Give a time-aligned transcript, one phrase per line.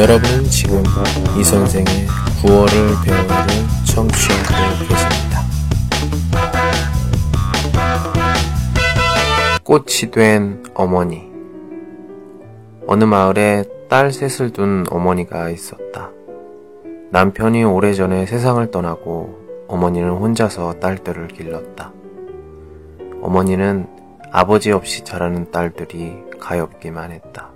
[0.00, 0.82] 여러분은 지금
[1.38, 1.84] 이 선생의
[2.42, 3.26] 9월을 배우를
[3.84, 5.42] 청취하고 계십니다.
[9.62, 11.30] 꽃이 된 어머니.
[12.86, 16.08] 어느 마을에 딸 셋을 둔 어머니가 있었다.
[17.10, 21.92] 남편이 오래전에 세상을 떠나고 어머니는 혼자서 딸들을 길렀다.
[23.20, 23.86] 어머니는
[24.32, 27.49] 아버지 없이 자라는 딸들이 가엾기만 했다.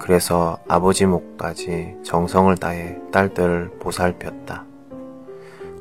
[0.00, 4.64] 그래서 아버지 목까지 정성을 다해 딸들을 보살폈다.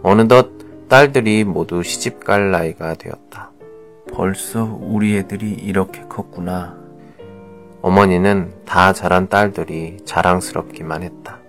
[0.02, 0.50] 어느덧
[0.88, 3.52] 딸들이 모두 시집갈 나이가 되었다.
[4.14, 6.78] 벌써 우리 애들이 이렇게 컸구나.
[7.82, 11.40] 어머니는 다 자란 딸들이 자랑스럽기만 했다.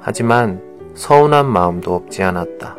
[0.00, 0.62] 하지만
[0.94, 2.76] 서운한 마음도 없지 않았다.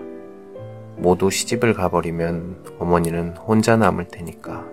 [0.97, 4.65] 모두 시집을 가버리면 어머니는 혼자 남을 테니까.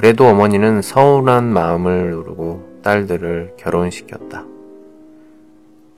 [0.00, 4.46] 그래도 어머니는 서운한 마음을 누르고 딸들을 결혼시켰다.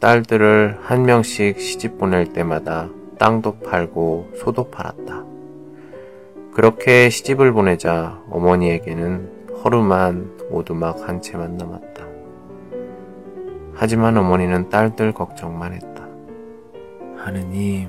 [0.00, 2.88] 딸들을 한 명씩 시집 보낼 때마다
[3.20, 5.24] 땅도 팔고 소도 팔았다.
[6.52, 12.04] 그렇게 시집을 보내자 어머니에게는 허름한 오두막 한 채만 남았다.
[13.74, 16.08] 하지만 어머니는 딸들 걱정만 했다.
[17.18, 17.88] 하느님,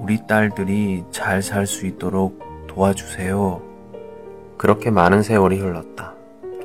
[0.00, 3.67] 우리 딸들이 잘 살 수 있도록 도와주세요.
[4.58, 6.14] 그렇게 많은 세월이 흘렀다.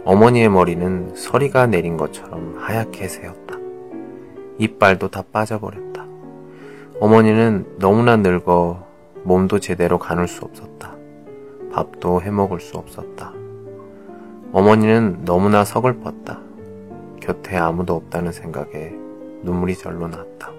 [0.04, 3.56] 어머니의 머리는 서리가 내린 것처럼 하얗게 새었다.
[4.58, 6.04] 이빨도 다 빠져버렸다.
[7.00, 8.86] 어머니는 너무나 늙어
[9.24, 10.96] 몸도 제대로 가눌 수 없었다.
[11.72, 13.32] 밥도 해먹을 수 없었다.
[14.52, 16.40] 어머니는 너무나 서글펐다.
[17.22, 18.94] 곁에 아무도 없다는 생각에
[19.44, 20.52] 눈물이 절로 났다.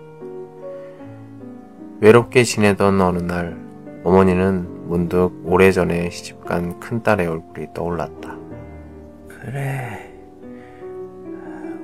[2.00, 3.56] 외롭게 지내던 어느 날
[4.02, 8.36] 어머니는 문득 오래전에 시집간 큰딸의 얼굴이 떠올랐다.
[9.28, 10.12] 그래,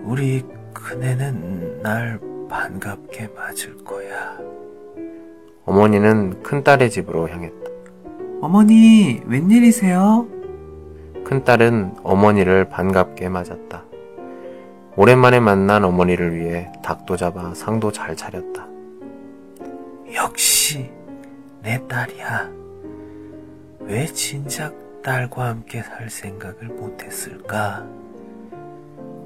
[0.05, 4.39] 우리 큰애는 날 반갑게 맞을 거야.
[5.65, 7.71] 어머니는 큰딸의 집으로 향했다.
[8.41, 10.27] 어머니, 웬일이세요?
[11.25, 13.85] 큰딸은 어머니를 반갑게 맞았다.
[14.97, 18.67] 오랜만에 만난 어머니를 위해 닭도 잡아 상도 잘 차렸다.
[20.15, 20.91] 역시
[21.63, 22.60] 내 딸이야.
[23.91, 27.85] 왜 진작 딸과 함께 살 생각을 못했을까?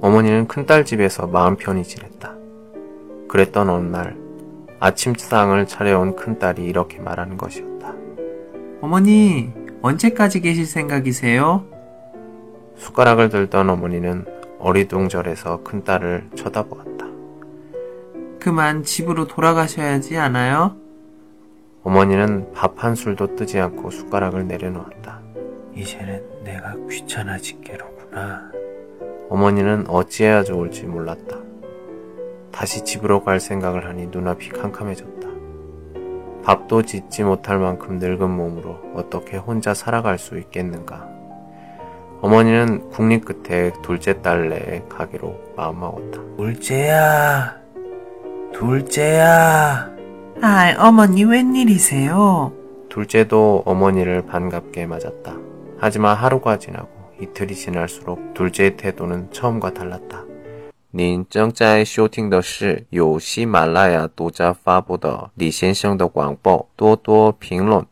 [0.01, 2.35] 어머니는 큰딸 집에서 마음 편히 지냈다.
[3.29, 4.17] 그랬던 어느 날
[4.81, 7.93] 아침상을 차려온 큰딸이 이렇게 말하는 것이었다.
[8.81, 9.53] 어머니,
[9.83, 11.67] 언제까지 계실 생각이세요?
[12.79, 14.25] 숟가락을 들던 어머니는
[14.61, 17.05] 어리둥절해서 큰딸을 쳐다보았다.
[18.41, 20.84] 그만 집으로 돌아가셔야지 않아요?
[21.85, 25.21] 어머니는 밥 한 술도 뜨지 않고 숟가락을 내려놓았다.
[25.75, 28.51] 이제는 내가 귀찮아진 게로구나.
[29.29, 31.37] 어머니는 어찌해야 좋을지 몰랐다.
[32.53, 35.29] 다시 집으로 갈 생각을 하니 눈앞이 캄캄해졌다.
[36.45, 41.09] 밥도 짓지 못할 만큼 늙은 몸으로 어떻게 혼자 살아갈 수 있겠는가.
[42.21, 46.21] 어머니는 국립 끝에 둘째 딸네에 가기로 마음먹었다.
[46.37, 47.57] 둘째야,
[48.53, 49.94] 둘째야.
[50.42, 52.54] 아, 어머니 웬일이세요?
[52.90, 55.36] 둘째도 어머니를 반갑게 맞았다.
[55.80, 56.90] 하지만 하루가 지나고
[57.22, 60.24] 이틀이 지날수록 둘째의 태도는 처음과 달랐다.
[60.92, 67.86] 您正在收听的是由喜马拉雅独家发布的李先生的广播，多多评论，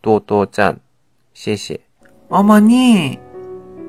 [0.00, 0.78] 多多赞，
[1.32, 1.80] 谢谢。
[2.28, 3.18] 어머니,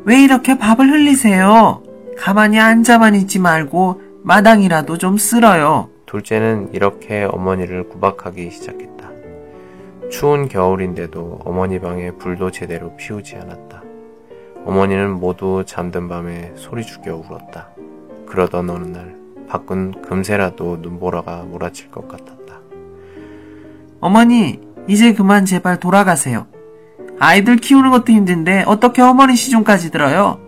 [0.03, 1.83] 왜 이렇게 밥을 흘리세요?
[2.17, 5.88] 가만히 앉아만 있지 말고 마당이라도 좀 쓸어요.
[6.10, 9.10] 둘째는 이렇게 어머니를 구박하기 시작했다.
[10.10, 13.84] 추운 겨울인데도 어머니 방에 불도 제대로 피우지 않았다.
[14.64, 17.68] 어머니는 모두 잠든 밤에 소리 죽여 울었다.
[18.26, 19.14] 그러던 어느 날
[19.48, 22.58] 밖은 금세라도 눈보라가 몰아칠 것 같았다.
[24.00, 26.48] 어머니, 이제 그만 제발 돌아가세요.
[27.20, 30.40] 아이들 키우는 것도 힘든데 어떻게 어머니 시중까지 들어요?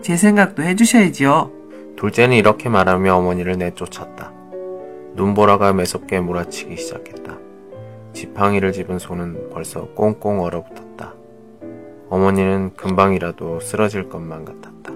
[0.00, 1.50] 제 생각도 해주셔야지요.
[1.96, 4.39] 둘째는 이렇게 말하며 어머니를 내쫓았다.
[5.20, 7.36] 눈보라가 매섭게 몰아치기 시작했다.
[8.14, 11.12] 지팡이를 집은 손은 벌써 꽁꽁 얼어붙었다.
[12.08, 14.92] 어머니는 금방이라도 쓰러질 것만 같았다.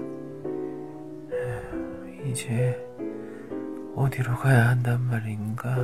[2.25, 2.83] 이제
[3.95, 5.77] 어디로 가야 한단 말인가?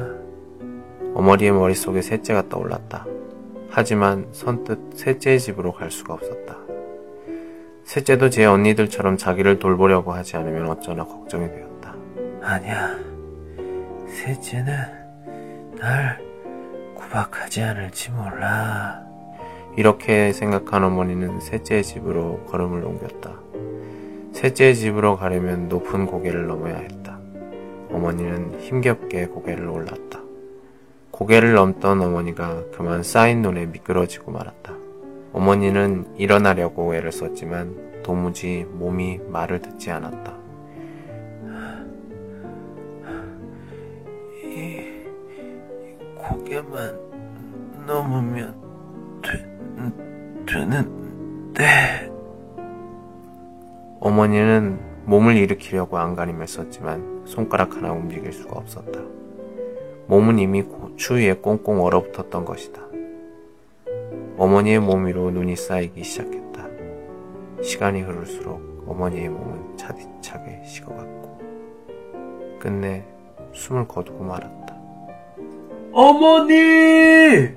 [1.14, 3.06] 어머니의 머릿속에 셋째가 떠올랐다.
[3.70, 6.58] 하지만 선뜻 셋째의 집으로 갈 수가 없었다.
[7.84, 11.96] 셋째도 제 언니들처럼 자기를 돌보려고 하지 않으면 어쩌나 걱정이 되었다.
[12.42, 13.11] 아니야.
[14.12, 14.76] 셋째는
[15.80, 16.20] 날
[16.96, 19.02] 구박하지 않을지 몰라.
[19.78, 23.34] 이렇게 생각한 어머니는 셋째의 집으로 걸음을 옮겼다.
[24.34, 27.20] 셋째 집으로 가려면 높은 고개를 넘어야 했다.
[27.90, 30.20] 어머니는 힘겹게 고개를 올랐다.
[31.12, 34.74] 고개를 넘던 어머니가 그만 쌓인 눈에 미끄러지고 말았다.
[35.34, 40.41] 어머니는 일어나려고 애를 썼지만 도무지 몸이 말을 듣지 않았다.
[46.52, 47.00] 개만
[47.88, 48.54] 넘으면
[49.22, 49.32] 되,
[50.46, 52.12] 되는데.
[54.02, 59.00] 어머니는 몸을 일으키려고 안간힘을 썼지만 손가락 하나 움직일 수가 없었다.
[60.08, 62.82] 몸은 이미 고- 추위에 꽁꽁 얼어붙었던 것이다.
[64.38, 66.68] 어머니의 몸 위로 눈이 쌓이기 시작했다.
[67.64, 71.40] 시간이 흐를수록 어머니의 몸은 차디차게 식어갔고
[72.60, 73.06] 끝내
[73.54, 74.61] 숨을 거두고 말았다.
[75.94, 77.50] 어머니!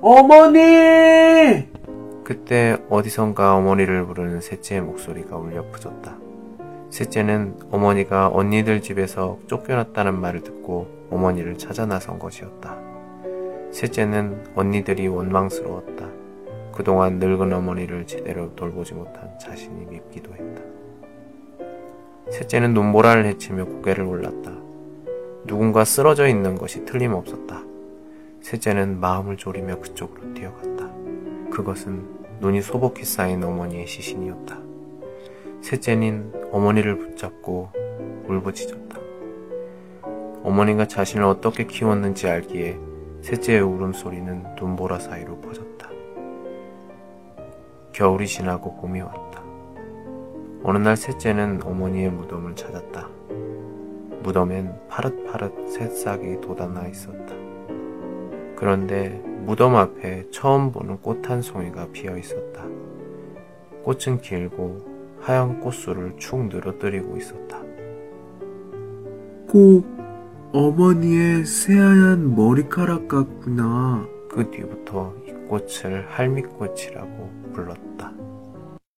[0.00, 1.68] 어머니!
[2.24, 6.16] 그때 어디선가 어머니를 부르는 셋째의 목소리가 울려 퍼졌다.
[6.90, 12.76] 셋째는 어머니가 언니들 집에서 쫓겨났다는 말을 듣고 어머니를 찾아 나선 것이었다.
[13.70, 16.08] 셋째는 언니들이 원망스러웠다.
[16.72, 20.62] 그동안 늙은 어머니를 제대로 돌보지 못한 자신이 밉기도 했다.
[22.30, 24.71] 셋째는 눈보라를 헤치며 고개를 올랐다.
[25.52, 27.62] 누군가 쓰러져 있는 것이 틀림없었다.
[28.40, 30.90] 셋째는 마음을 졸이며 그쪽으로 뛰어갔다.
[31.50, 32.08] 그것은
[32.40, 34.58] 눈이 소복히 쌓인 어머니의 시신이었다.
[35.60, 37.68] 셋째는 어머니를 붙잡고
[38.28, 38.98] 울부짖었다.
[40.42, 42.78] 어머니가 자신을 어떻게 키웠는지 알기에
[43.20, 45.86] 셋째의 울음소리는 눈보라 사이로 퍼졌다.
[47.92, 49.42] 겨울이 지나고 봄이 왔다.
[50.64, 53.10] 어느 날 셋째는 어머니의 무덤을 찾았다.
[54.22, 57.34] 무덤엔 파릇파릇 새싹이 돋아나 있었다.
[58.56, 62.64] 그런데 무덤 앞에 처음 보는 꽃 한 송이가 피어 있었다.
[63.82, 64.80] 꽃은 길고
[65.20, 67.60] 하얀 꽃술을 축 늘어뜨리고 있었다.
[69.48, 69.84] 꼭
[70.52, 74.06] 어머니의 새하얀 머리카락 같구나.
[74.28, 78.12] 그 뒤부터 이 꽃을 할미꽃이라고 불렀다.